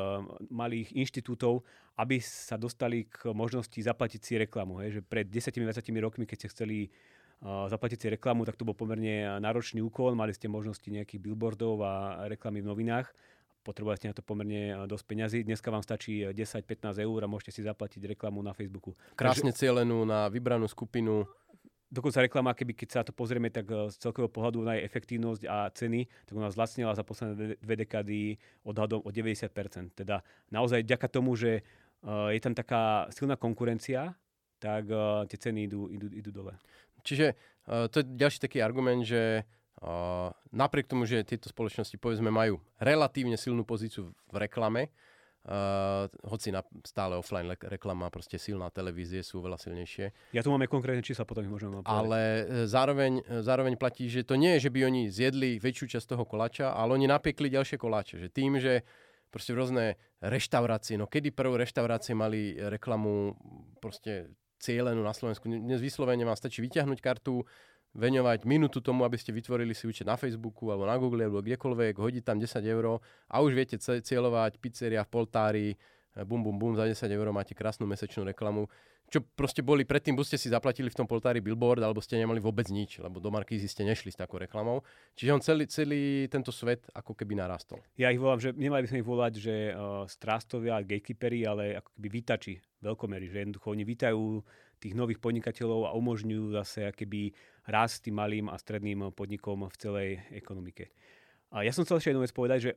[0.52, 1.64] malých inštitútov,
[1.96, 4.84] aby sa dostali k možnosti zaplatiť si reklamu.
[4.84, 5.00] Hej.
[5.00, 9.40] Že pred 10-20 rokmi, keď ste chceli uh, zaplatiť si reklamu, tak to bol pomerne
[9.40, 10.12] náročný úkol.
[10.12, 11.94] Mali ste možnosti nejakých billboardov a
[12.28, 13.08] reklamy v novinách.
[13.62, 15.40] Potrebovali ste na to pomerne dosť peňazí.
[15.46, 18.98] Dneska vám stačí 10-15 eur a môžete si zaplatiť reklamu na Facebooku.
[19.14, 19.70] Krásne Takže...
[19.70, 21.30] cieľenú na vybranú skupinu
[21.92, 25.44] dokonca reklama, keby keď sa to pozrieme, tak eh, z celkového pohľadu na jej efektívnosť
[25.46, 29.52] a ceny, tak ona zlacnila za posledné dve dekády odhadom o 90%.
[29.92, 31.62] Teda naozaj ďaka tomu, že
[32.08, 34.16] uh, je tam taká silná konkurencia,
[34.64, 36.56] tak uh, tie ceny idú, idú, idú dole.
[37.02, 37.34] Čiže
[37.66, 39.42] to je ďalší taký argument, že
[40.54, 44.94] napriek tomu, že tieto spoločnosti povedzme majú relatívne silnú pozíciu v reklame,
[45.42, 50.38] Uh, hoci na stále offline reklama, proste silná televízie sú veľa silnejšie.
[50.38, 51.90] Ja tu máme konkrétne čísla, potom ich povedať.
[51.90, 55.98] Ale e, zároveň, e, zároveň platí, že to nie je, že by oni zjedli väčšiu
[55.98, 58.22] časť toho koláča, ale oni napiekli ďalšie koláče.
[58.22, 58.86] Že tým, že
[59.34, 63.34] proste rôzne reštaurácie, no kedy prvé reštaurácie mali reklamu
[63.82, 64.30] proste
[64.62, 65.50] cieľenú na Slovensku.
[65.50, 67.42] Dnes vyslovene vám stačí vyťahnuť kartu,
[67.92, 72.00] veňovať minútu tomu, aby ste vytvorili si účet na Facebooku alebo na Google alebo kdekoľvek,
[72.00, 75.68] hodiť tam 10 eur a už viete cieľovať pizzeria v Poltári,
[76.28, 78.68] bum, bum, bum, za 10 eur máte krásnu mesačnú reklamu.
[79.12, 82.40] Čo proste boli predtým, buď ste si zaplatili v tom Poltári billboard, alebo ste nemali
[82.40, 84.88] vôbec nič, lebo do Markízy ste nešli s takou reklamou.
[85.20, 87.84] Čiže on celý, celý tento svet ako keby narastol.
[88.00, 91.92] Ja ich volám, že nemali by sme ich volať, že uh, strástovia, gatekeepery, ale ako
[92.00, 94.24] keby vítači veľkomery, že jednoducho oni vítajú
[94.80, 97.36] tých nových podnikateľov a umožňujú zase akéby
[97.68, 100.88] rast tým malým a stredným podnikom v celej ekonomike.
[101.52, 102.72] A ja som chcel ešte jednu vec povedať, že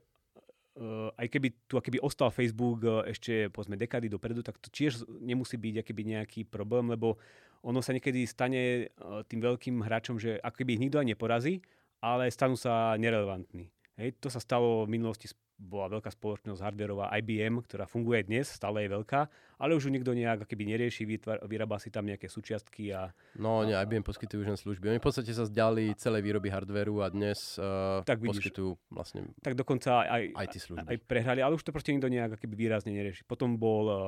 [1.15, 5.55] aj keby tu akéby ostal Facebook uh, ešte povedzme dekady dopredu, tak to tiež nemusí
[5.55, 7.15] byť akéby nejaký problém, lebo
[7.63, 11.63] ono sa niekedy stane uh, tým veľkým hráčom, že akoby ich nikto aj neporazí,
[12.03, 13.71] ale stanú sa nerelevantní.
[13.95, 18.83] Hej, to sa stalo v minulosti, bola veľká spoločnosť hardwareová IBM, ktorá funguje dnes, stále
[18.83, 19.21] je veľká,
[19.63, 23.15] ale už ju nikto nejak keby nerieši, vytvar, vyrába si tam nejaké súčiastky a...
[23.39, 24.91] No nie, IBM poskytujú už len služby.
[24.91, 29.31] Oni v podstate sa zdali celé výroby hardwareu a dnes uh, tak vidíš, poskytujú vlastne
[29.47, 30.91] Tak dokonca aj, IT služby.
[30.91, 33.23] aj prehrali, ale už to proste nikto nejak keby výrazne nerieši.
[33.23, 33.99] Potom bol uh,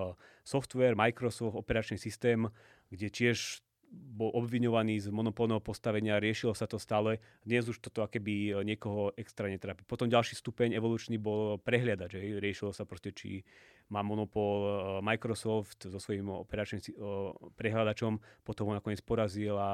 [0.42, 2.50] software, Microsoft, operačný systém,
[2.90, 3.62] kde tiež
[3.96, 7.20] bol obviňovaný z monopolného postavenia, riešilo sa to stále.
[7.44, 9.84] Dnes už toto akéby e, niekoho extra netrápi.
[9.84, 12.16] Potom ďalší stupeň evolučný bol prehliadač.
[12.16, 12.40] Že?
[12.40, 13.44] Riešilo sa proste, či
[13.92, 14.70] má monopol e,
[15.04, 16.90] Microsoft so svojím operačným e,
[17.60, 19.70] prehľadačom, potom ho nakoniec porazil a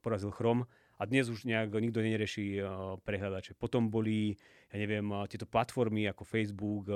[0.00, 0.64] porazil Chrome.
[0.96, 2.56] A dnes už nejak nikto nerieši
[3.04, 3.52] prehľadače.
[3.60, 4.32] Potom boli,
[4.72, 6.88] ja neviem, tieto platformy ako Facebook,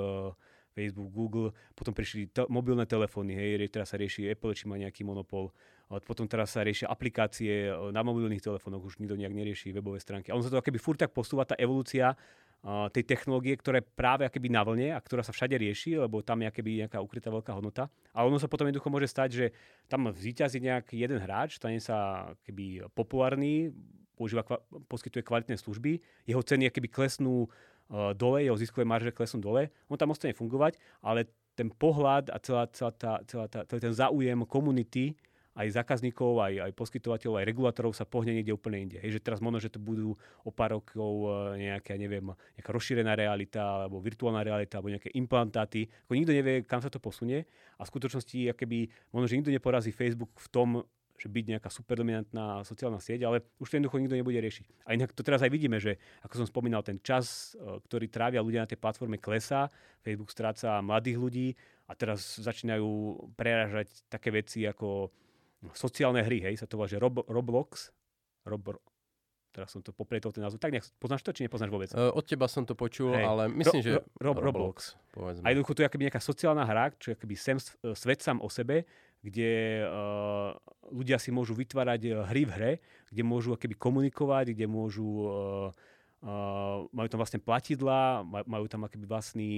[0.73, 5.03] Facebook, Google, potom prišli te- mobilné telefóny, hej, teraz sa rieši Apple, či má nejaký
[5.03, 5.51] monopol
[5.99, 10.31] potom teraz sa riešia aplikácie e, na mobilných telefónoch, už nikto nejak nerieši webové stránky.
[10.31, 12.15] A ono sa to akoby furt tak posúva, tá evolúcia
[12.93, 16.45] tej technológie, ktorá je práve akoby na vlne a ktorá sa všade rieši, lebo tam
[16.45, 17.89] je akoby nejaká ukrytá veľká hodnota.
[18.13, 19.45] A ono sa potom jednoducho môže stať, že
[19.89, 23.73] tam zvíťazí nejaký jeden hráč, stane sa keby populárny,
[24.13, 24.45] používa,
[24.85, 25.97] poskytuje kvalitné služby,
[26.29, 30.77] jeho ceny akoby klesnú uh, dole, jeho ziskové marže klesnú dole, on tam ostane fungovať,
[31.01, 31.25] ale
[31.57, 35.17] ten pohľad a celá, celá tá, celá tá, celý ten záujem komunity
[35.51, 38.97] aj zákazníkov, aj, aj poskytovateľov, aj regulátorov sa pohne niekde úplne inde.
[39.03, 40.15] Hej, že teraz možno, že to budú
[40.47, 42.23] o pár rokov e, nejaká, neviem,
[42.55, 45.91] nejaká rozšírená realita, alebo virtuálna realita, alebo nejaké implantáty.
[46.07, 47.43] Ako nikto nevie, kam sa to posunie.
[47.75, 50.69] A v skutočnosti, keby, možno, že nikto neporazí Facebook v tom,
[51.21, 54.89] že byť nejaká superdominantná sociálna sieť, ale už to jednoducho nikto nebude riešiť.
[54.89, 58.41] A inak to teraz aj vidíme, že ako som spomínal, ten čas, e, ktorý trávia
[58.41, 59.69] ľudia na tej platforme klesá,
[60.01, 61.47] Facebook stráca mladých ľudí
[61.85, 62.87] a teraz začínajú
[63.37, 65.13] prerážať také veci ako
[65.77, 67.93] sociálne hry, hej, sa to volá, že Rob, Roblox,
[68.49, 68.81] Rob,
[69.51, 71.91] teraz som to poprietol ten názov, tak nejak, poznáš to, či nepoznáš vôbec?
[71.91, 73.27] Uh, od teba som to počul, hej.
[73.27, 74.95] ale myslím, ro, že ro, ro, Roblox.
[75.11, 75.43] Povedzme.
[75.43, 77.57] A jednoducho to je akoby nejaká sociálna hra, čo je akoby sem,
[77.93, 78.87] svet sám o sebe,
[79.21, 80.57] kde uh,
[80.89, 82.71] ľudia si môžu vytvárať hry v hre,
[83.13, 85.69] kde môžu akoby komunikovať, kde môžu, uh,
[86.25, 89.51] uh, majú tam vlastne platidla, majú tam akoby vlastný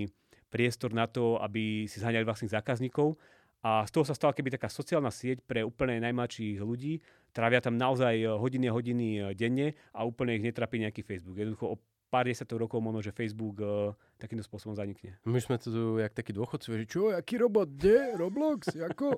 [0.52, 3.16] priestor na to, aby si zháňali vlastných zákazníkov
[3.64, 7.00] a z toho sa stala keby taká sociálna sieť pre úplne najmladších ľudí.
[7.32, 11.40] Trávia tam naozaj eh, hodiny a hodiny eh, denne a úplne ich netrapí nejaký Facebook.
[11.40, 11.76] Jednoducho o
[12.14, 13.90] pár desiatok rokov možno, že Facebook uh,
[14.22, 15.18] takýmto spôsobom zanikne.
[15.26, 18.14] My sme tu jak takí dôchodci, že čo, aký robot, kde?
[18.22, 19.18] Roblox, ako?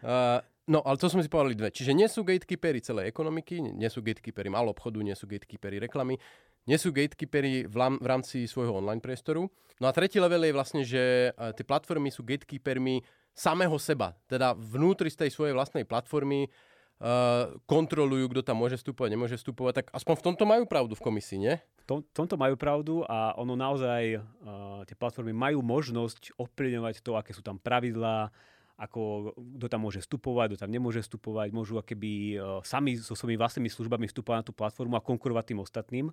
[0.00, 0.40] uh,
[0.72, 1.68] no, ale to sme si povedali dve.
[1.68, 6.16] Čiže nie sú gatekeepery celej ekonomiky, nie sú gatekeepery malého obchodu, nie sú gatekeepery reklamy,
[6.64, 9.52] nie sú gatekeepery v, v rámci svojho online priestoru.
[9.76, 14.14] No a tretí level je vlastne, že uh, tie platformy sú gatekeepermi samého seba.
[14.30, 19.72] Teda vnútri z tej svojej vlastnej platformy uh, kontrolujú, kto tam môže vstupovať, nemôže vstupovať.
[19.82, 21.54] Tak aspoň v tomto majú pravdu v komisii, nie?
[21.82, 27.18] V tom, tomto majú pravdu a ono naozaj, uh, tie platformy majú možnosť ovplyvňovať to,
[27.18, 28.30] aké sú tam pravidlá,
[28.74, 33.38] ako kto tam môže vstupovať, kto tam nemôže vstupovať, môžu akéby uh, sami so svojimi
[33.38, 36.06] vlastnými službami vstupovať na tú platformu a konkurovať tým ostatným.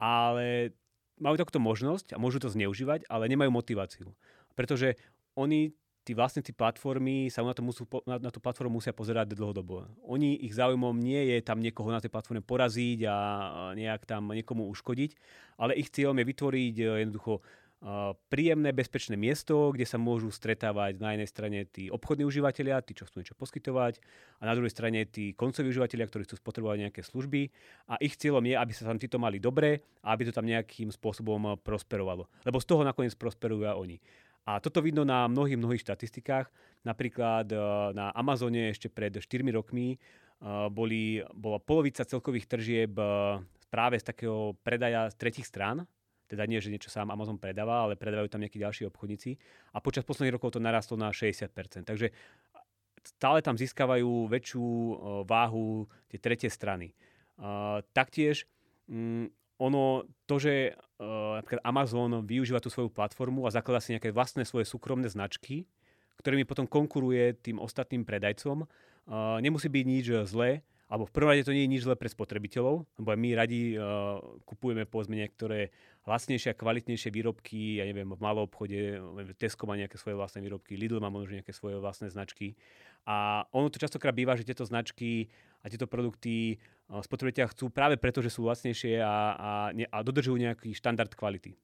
[0.00, 0.76] Ale
[1.20, 4.10] majú takúto možnosť a môžu to zneužívať, ale nemajú motiváciu.
[4.56, 4.96] Pretože
[5.38, 9.86] oni tí vlastníci platformy sa na, to musú, na, na tú platformu musia pozerať dlhodobo.
[10.02, 13.16] Oni, ich záujmom nie je tam niekoho na tej platforme poraziť a
[13.78, 15.10] nejak tam niekomu uškodiť,
[15.62, 17.40] ale ich cieľom je vytvoriť e, jednoducho e,
[18.26, 23.06] príjemné, bezpečné miesto, kde sa môžu stretávať na jednej strane tí obchodní užívateľia, tí, čo
[23.06, 24.02] chcú niečo poskytovať,
[24.42, 27.46] a na druhej strane tí koncoví užívateľia, ktorí chcú spotrebovať nejaké služby.
[27.94, 30.90] A ich cieľom je, aby sa tam títo mali dobre a aby to tam nejakým
[30.90, 32.26] spôsobom prosperovalo.
[32.42, 34.02] Lebo z toho nakoniec prosperujú aj oni.
[34.42, 36.50] A toto vidno na mnohých, mnohých štatistikách.
[36.82, 37.56] Napríklad e,
[37.94, 39.22] na Amazone ešte pred 4
[39.54, 39.98] rokmi e,
[40.66, 43.06] boli, bola polovica celkových tržieb e,
[43.70, 45.86] práve z takého predaja z tretich strán,
[46.26, 49.38] teda nie, že niečo sám Amazon predáva, ale predávajú tam nejakí ďalší obchodníci.
[49.76, 51.86] A počas posledných rokov to narastlo na 60%.
[51.86, 52.10] Takže
[53.04, 54.64] stále tam získavajú väčšiu
[55.28, 56.96] váhu tie tretie strany.
[57.92, 58.48] Taktiež
[58.88, 59.28] mm,
[59.62, 64.42] ono, to, že uh, napríklad Amazon využíva tú svoju platformu a zakladá si nejaké vlastné
[64.42, 65.70] svoje súkromné značky,
[66.18, 71.48] ktorými potom konkuruje tým ostatným predajcom, uh, nemusí byť nič zlé, alebo v prvom rade
[71.48, 75.72] to nie je nič zlé pre spotrebiteľov, lebo aj my radi uh, kupujeme povedzme niektoré
[76.04, 79.00] lacnejšie a kvalitnejšie výrobky, ja neviem, v malom obchode,
[79.40, 82.60] Tesco má nejaké svoje vlastné výrobky, Lidl má možno nejaké svoje vlastné značky.
[83.08, 85.32] A ono to častokrát býva, že tieto značky
[85.64, 86.60] a tieto produkty
[86.92, 91.56] spotrebiteľia chcú práve preto, že sú lacnejšie a, a, a dodržujú nejaký štandard kvality.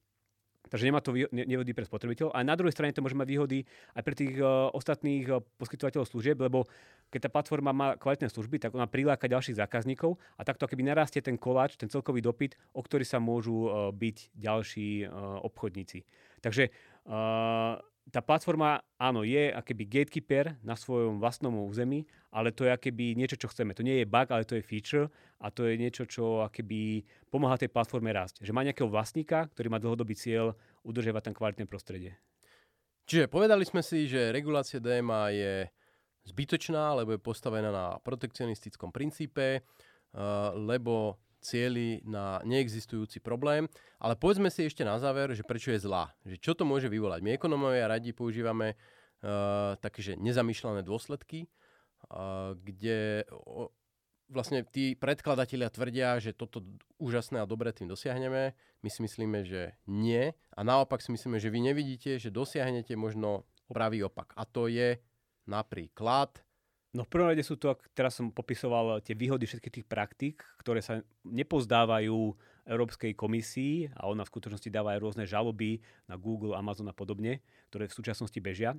[0.69, 2.37] Takže nemá to nevýhody pre spotrebiteľov.
[2.37, 3.59] A na druhej strane to môže mať výhody
[3.97, 6.69] aj pre tých uh, ostatných uh, poskytovateľov služieb, lebo
[7.09, 11.25] keď tá platforma má kvalitné služby, tak ona priláka ďalších zákazníkov a takto keby narastie
[11.25, 15.09] ten koláč, ten celkový dopyt, o ktorý sa môžu uh, byť ďalší
[15.43, 16.05] obchodníci.
[16.39, 16.71] Takže
[18.09, 23.37] tá platforma, áno, je akéby gatekeeper na svojom vlastnom území, ale to je akéby niečo,
[23.37, 23.77] čo chceme.
[23.77, 27.61] To nie je bug, ale to je feature a to je niečo, čo akéby pomáha
[27.61, 28.41] tej platforme rásť.
[28.41, 30.57] Že má nejakého vlastníka, ktorý má dlhodobý cieľ
[30.89, 32.17] udržiavať tam kvalitné prostredie.
[33.09, 35.55] Čiže povedali sme si, že regulácia DMA je
[36.29, 39.65] zbytočná, lebo je postavená na protekcionistickom princípe,
[40.57, 43.71] lebo cieli na neexistujúci problém.
[43.99, 46.13] Ale povedzme si ešte na záver, že prečo je zlá.
[46.27, 47.21] Že čo to môže vyvolať.
[47.23, 51.47] My ekonomovia radi používame uh, také, že nezamýšľané dôsledky,
[52.11, 53.71] uh, kde uh,
[54.29, 56.61] vlastne tí predkladatelia tvrdia, že toto
[57.01, 58.53] úžasné a dobre tým dosiahneme.
[58.85, 60.37] My si myslíme, že nie.
[60.55, 64.37] A naopak si myslíme, že vy nevidíte, že dosiahnete možno pravý opak.
[64.37, 65.01] A to je
[65.49, 66.37] napríklad
[66.97, 70.81] No v prvom rade sú to, teraz som popisoval tie výhody všetkých tých praktík, ktoré
[70.81, 72.33] sa nepozdávajú
[72.65, 77.45] Európskej komisii a ona v skutočnosti dáva aj rôzne žaloby na Google, Amazon a podobne,
[77.69, 78.73] ktoré v súčasnosti bežia.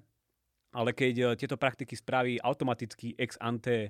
[0.73, 3.89] Ale keď e, tieto praktiky spraví automaticky ex ante e,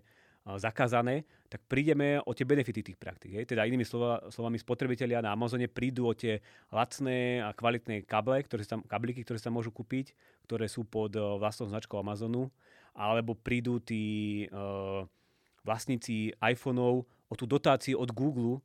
[0.56, 3.36] zakázané, tak prídeme o tie benefity tých praktík.
[3.36, 3.52] Hej.
[3.52, 6.40] Teda inými slova, slovami spotrebitelia na Amazone prídu o tie
[6.72, 10.16] lacné a kvalitné kable, ktoré sa, kabliky, ktoré sa môžu kúpiť,
[10.48, 12.48] ktoré sú pod e, vlastnou značkou Amazonu
[12.96, 15.06] alebo prídu tí uh,
[15.64, 18.64] vlastníci iPhoneov o tú dotáciu od Google,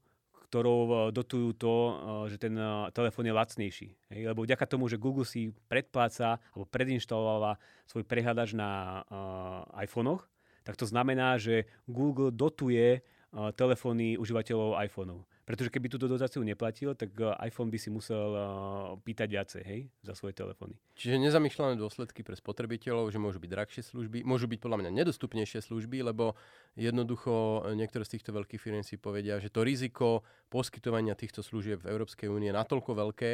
[0.49, 1.93] ktorou uh, dotujú to, uh,
[2.31, 2.55] že ten
[2.95, 3.89] telefón je lacnejší.
[4.15, 4.23] Hej?
[4.31, 7.59] Lebo vďaka tomu, že Google si predpláca alebo predinštalováva
[7.89, 10.25] svoj prehľadač na uh, iPhonech,
[10.65, 15.29] tak to znamená, že Google dotuje uh, telefóny užívateľov iPhoneov.
[15.45, 18.45] Pretože keby túto dotáciu neplatil, tak eh, iPhone by si musel uh,
[19.05, 20.73] pýtať viacej, hej, za svoje telefóny.
[20.97, 25.61] Čiže nezamýšľané dôsledky pre spotrebiteľov, že môžu byť drahšie služby, môžu byť podľa mňa nedostupnejšie
[25.61, 26.33] služby, lebo
[26.81, 31.85] jednoducho eh, niektoré z týchto veľkých firm si povedia, že to riziko poskytovania týchto služieb
[31.85, 33.31] v Európskej únie je natoľko veľké,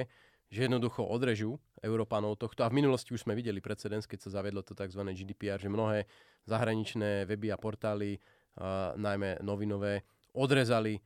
[0.51, 2.67] že jednoducho odrežú Európanov tohto.
[2.67, 4.99] A v minulosti už sme videli precedens, keď sa zavedlo to tzv.
[4.99, 6.11] GDPR, že mnohé
[6.51, 10.03] zahraničné weby a portály, uh, najmä novinové,
[10.35, 10.99] odrezali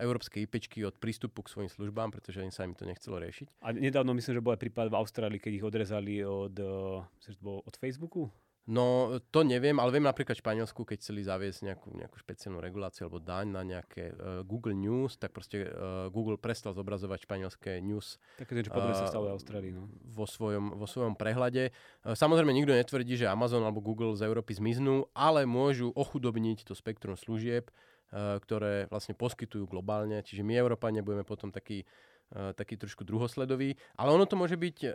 [0.00, 3.64] európske IPčky od prístupu k svojim službám, pretože im sa im to nechcelo riešiť.
[3.64, 7.74] A nedávno myslím, že bol aj prípad v Austrálii, keď ich odrezali od, uh, od
[7.80, 8.28] Facebooku?
[8.70, 13.08] No, to neviem, ale viem napríklad v Španielsku, keď chceli zaviesť nejakú, nejakú špeciálnu reguláciu
[13.08, 18.20] alebo daň na nejaké uh, Google News, tak proste uh, Google prestal zobrazovať španielské news.
[18.36, 19.72] Také niečo podobné uh, sa stalo v Austrálii.
[19.74, 19.88] No.
[20.12, 21.72] Vo, svojom, vo svojom prehľade.
[22.04, 26.76] Uh, samozrejme, nikto netvrdí, že Amazon alebo Google z Európy zmiznú, ale môžu ochudobniť to
[26.76, 30.18] spektrum služieb Eh, ktoré vlastne poskytujú globálne.
[30.22, 31.86] Čiže my, Európania, budeme potom taký,
[32.34, 33.78] eh, taký trošku druhosledový.
[33.94, 34.92] Ale ono to môže byť uh,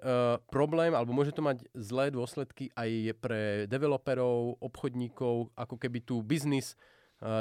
[0.52, 6.76] problém, alebo môže to mať zlé dôsledky aj pre developerov, obchodníkov, ako keby tu biznis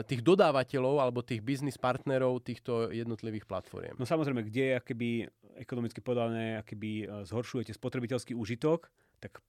[0.06, 3.98] tých dodávateľov alebo tých biznis partnerov týchto jednotlivých platform.
[3.98, 5.26] No samozrejme, kde akéby
[5.58, 8.86] ekonomicky povedané, akéby zhoršujete spotrebiteľský užitok,
[9.18, 9.42] tak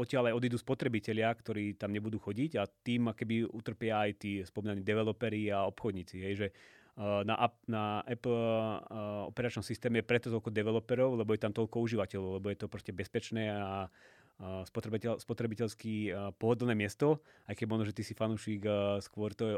[0.00, 4.80] odtiaľ aj odídu spotrebitelia, ktorí tam nebudú chodiť a tým keby utrpia aj tí spomínaní
[4.80, 6.16] developeri a obchodníci.
[6.24, 7.36] Hej, že uh, na,
[7.68, 12.48] na Apple uh, operačnom systéme je preto toľko developerov, lebo je tam toľko užívateľov, lebo
[12.48, 13.92] je to proste bezpečné a
[14.40, 18.64] spotrebiteľ, spotrebiteľsky pohodlné miesto, aj keď možno, že ty si fanúšik
[19.04, 19.56] skôr to je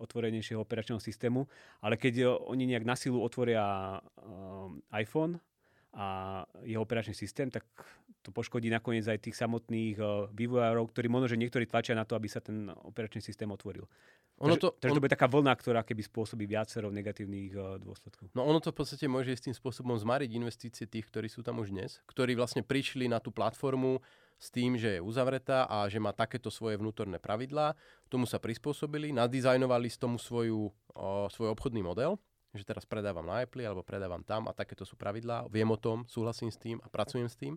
[0.00, 1.44] otvorenejšieho operačného systému,
[1.84, 4.00] ale keď oni nejak na silu otvoria
[4.96, 5.36] iPhone
[5.96, 7.64] a jeho operačný systém, tak
[8.20, 12.12] to poškodí nakoniec aj tých samotných uh, vývojárov, ktorí možno, že niektorí tlačia na to,
[12.12, 13.88] aby sa ten operačný systém otvoril.
[14.44, 14.96] Ono to, takže, on...
[15.00, 18.28] to bude taká vlna, ktorá keby spôsobí viacero negatívnych uh, dôsledkov.
[18.36, 21.64] No ono to v podstate môže s tým spôsobom zmariť investície tých, ktorí sú tam
[21.64, 24.04] už dnes, ktorí vlastne prišli na tú platformu
[24.36, 27.72] s tým, že je uzavretá a že má takéto svoje vnútorné pravidlá,
[28.12, 32.20] tomu sa prispôsobili, nadizajnovali z tomu svoju, uh, svoj obchodný model
[32.56, 36.08] že teraz predávam na Apple alebo predávam tam a takéto sú pravidlá, viem o tom,
[36.08, 37.54] súhlasím s tým a pracujem s tým.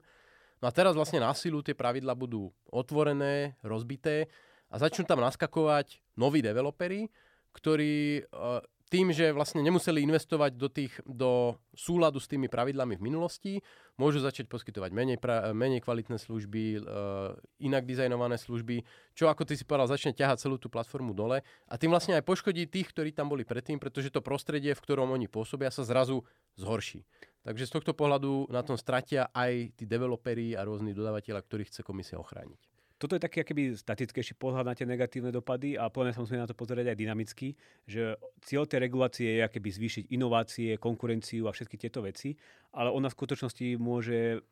[0.59, 4.27] No a teraz vlastne na silu tie pravidla budú otvorené, rozbité
[4.67, 7.07] a začnú tam naskakovať noví developeri,
[7.55, 13.05] ktorí uh, tým, že vlastne nemuseli investovať do, tých, do súladu s tými pravidlami v
[13.05, 13.53] minulosti,
[14.01, 18.81] môžu začať poskytovať menej, pra, menej kvalitné služby, uh, inak dizajnované služby,
[19.13, 22.25] čo ako ty si povedal, začne ťahať celú tú platformu dole a tým vlastne aj
[22.25, 26.25] poškodí tých, ktorí tam boli predtým, pretože to prostredie, v ktorom oni pôsobia, sa zrazu
[26.57, 27.05] zhorší.
[27.45, 31.81] Takže z tohto pohľadu na tom stratia aj tí developeri a rôzni dodávateľa, ktorých chce
[31.85, 32.78] komisia ochrániť.
[32.99, 36.49] Toto je taký akýby statickejší pohľad na tie negatívne dopady a plne sa musíme na
[36.51, 37.55] to pozerať aj dynamicky,
[37.87, 42.35] že cieľ tej regulácie je akéby zvýšiť inovácie, konkurenciu a všetky tieto veci,
[42.75, 44.43] ale ona v skutočnosti môže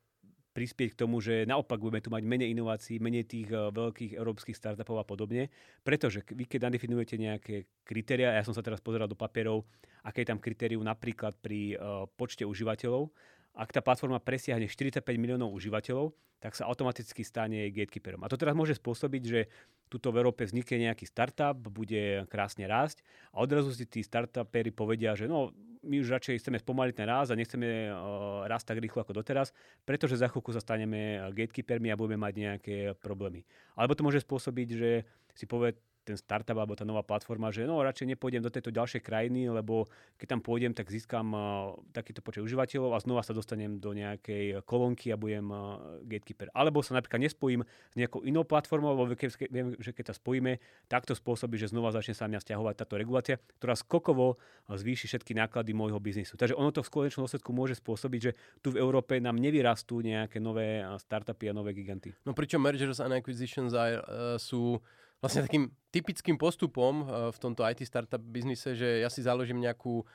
[0.58, 4.58] prispieť k tomu, že naopak budeme tu mať menej inovácií, menej tých uh, veľkých európskych
[4.58, 5.54] startupov a podobne.
[5.86, 9.70] Pretože vy keď nadefinujete nejaké kritéria, ja som sa teraz pozeral do papierov,
[10.02, 13.14] aké je tam kritérium napríklad pri uh, počte užívateľov,
[13.58, 18.22] ak tá platforma presiahne 45 miliónov užívateľov, tak sa automaticky stane gatekeeperom.
[18.22, 19.50] A to teraz môže spôsobiť, že
[19.90, 23.02] tuto v Európe vznikne nejaký startup, bude krásne rásť
[23.34, 25.50] a odrazu si tí startupery povedia, že no,
[25.82, 29.50] my už radšej chceme spomaliť ten rast a nechceme uh, rásť tak rýchlo ako doteraz,
[29.82, 33.42] pretože za chvíľku sa staneme gatekeepermi a budeme mať nejaké problémy.
[33.74, 34.92] Alebo to môže spôsobiť, že
[35.34, 35.74] si povie
[36.08, 39.92] ten startup alebo tá nová platforma, že no radšej nepôjdem do tejto ďalšej krajiny, lebo
[40.16, 44.64] keď tam pôjdem, tak získam uh, takýto počet užívateľov a znova sa dostanem do nejakej
[44.64, 46.48] kolónky a budem uh, gatekeeper.
[46.56, 51.04] Alebo sa napríklad nespojím s nejakou inou platformou, lebo viem, že keď sa spojíme, tak
[51.04, 54.40] to spôsobí, že znova začne sa mňa stiahovať táto regulácia, ktorá skokovo
[54.72, 56.40] zvýši všetky náklady môjho biznisu.
[56.40, 58.32] Takže ono to v konečnom dôsledku môže spôsobiť, že
[58.64, 62.16] tu v Európe nám nevyrastú nejaké nové startupy a nové giganty.
[62.24, 64.02] No pričom mergers and acquisitions aj, uh,
[64.38, 64.80] sú
[65.18, 70.06] vlastne takým typickým postupom uh, v tomto IT startup biznise, že ja si založím nejakú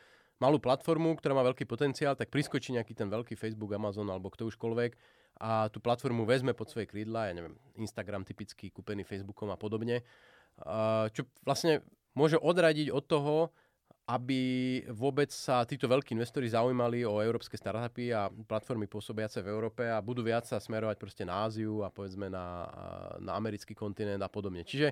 [0.42, 4.50] malú platformu, ktorá má veľký potenciál, tak priskočí nejaký ten veľký Facebook, Amazon alebo kto
[4.50, 4.98] užkoľvek
[5.38, 10.02] a tú platformu vezme pod svoje krídla, ja neviem, Instagram typicky kúpený Facebookom a podobne,
[10.66, 11.80] uh, čo vlastne
[12.12, 13.36] môže odradiť od toho,
[14.02, 19.86] aby vôbec sa títo veľkí investori zaujímali o európske startupy a platformy pôsobiace v Európe
[19.86, 22.66] a budú viac sa smerovať proste na Áziu a povedzme na,
[23.22, 24.66] na americký kontinent a podobne.
[24.66, 24.90] Čiže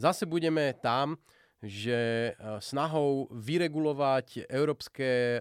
[0.00, 1.20] zase budeme tam,
[1.58, 2.32] že e,
[2.62, 5.40] snahou vyregulovať európske e,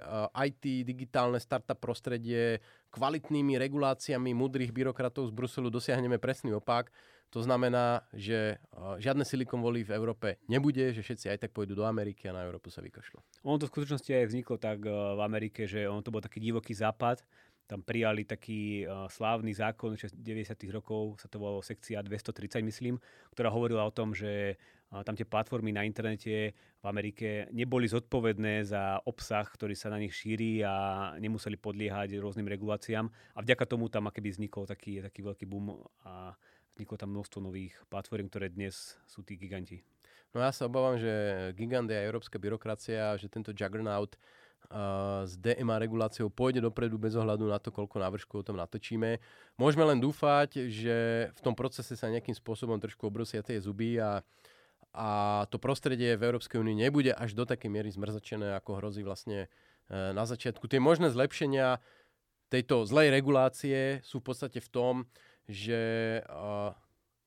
[0.49, 2.57] IT, digitálne startup prostredie
[2.89, 6.89] kvalitnými reguláciami mudrých byrokratov z Bruselu dosiahneme presný opak
[7.27, 8.55] to znamená, že
[8.97, 12.47] žiadne Silicon Valley v Európe nebude, že všetci aj tak pôjdu do Ameriky a na
[12.47, 13.43] Európu sa vykašľú.
[13.43, 16.71] Ono to v skutočnosti aj vzniklo tak v Amerike, že ono to bol taký divoký
[16.71, 17.19] západ.
[17.67, 20.55] Tam prijali taký slávny zákon, že 90.
[20.71, 22.95] rokov sa to volalo sekcia 230, myslím,
[23.35, 24.55] ktorá hovorila o tom, že
[24.87, 30.15] tam tie platformy na internete v Amerike neboli zodpovedné za obsah, ktorý sa na nich
[30.15, 33.11] šíri a nemuseli podliehať rôznym reguláciám.
[33.35, 35.75] A vďaka tomu tam akéby vznikol taký, taký veľký boom
[36.07, 36.31] a
[36.77, 39.81] vzniklo tam množstvo nových platform, ktoré dnes sú tí giganti.
[40.29, 41.09] No ja sa obávam, že
[41.57, 47.49] gigant je európska byrokracia, že tento juggernaut uh, s DMA reguláciou pôjde dopredu bez ohľadu
[47.49, 49.17] na to, koľko návrhov o tom natočíme.
[49.57, 50.97] Môžeme len dúfať, že
[51.33, 54.21] v tom procese sa nejakým spôsobom trošku obrusia tie zuby a,
[54.93, 55.09] a
[55.49, 59.49] to prostredie v Európskej únii nebude až do takej miery zmrzačené, ako hrozí vlastne
[59.89, 60.69] uh, na začiatku.
[60.69, 61.81] Tie možné zlepšenia
[62.53, 64.93] tejto zlej regulácie sú v podstate v tom,
[65.47, 66.21] že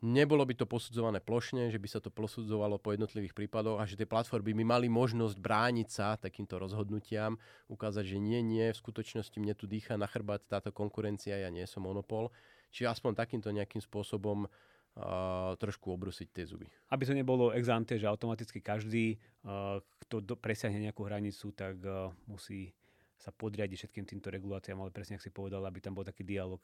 [0.00, 4.00] nebolo by to posudzované plošne, že by sa to posudzovalo po jednotlivých prípadoch a že
[4.00, 7.36] tie platformy by mali možnosť brániť sa takýmto rozhodnutiam,
[7.68, 11.64] ukázať, že nie, nie, v skutočnosti mne tu dýcha na chrbát táto konkurencia, ja nie
[11.68, 12.32] som monopol.
[12.72, 16.70] Čiže aspoň takýmto nejakým spôsobom uh, trošku obrusiť tie zuby.
[16.88, 21.76] Aby to nebolo ex ante, že automaticky každý, uh, kto do, presiahne nejakú hranicu, tak
[21.82, 22.72] uh, musí
[23.20, 26.62] sa podriadiť všetkým týmto reguláciám, ale presne, ak si povedal, aby tam bol taký dialog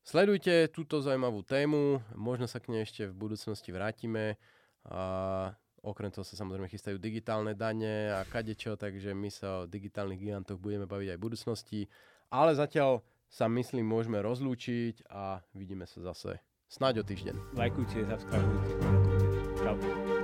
[0.00, 4.40] Sledujte túto zaujímavú tému, možno sa k nej ešte v budúcnosti vrátime.
[4.88, 5.52] A
[5.84, 10.60] okrem toho sa samozrejme chystajú digitálne dane a kadečo, takže my sa o digitálnych gigantoch
[10.60, 11.80] budeme baviť aj v budúcnosti.
[12.32, 17.36] Ale zatiaľ sa myslím môžeme rozlúčiť a vidíme sa zase snáď o týždeň.
[17.54, 18.74] Lajkujte, subscribeujte.
[19.60, 20.19] Čau.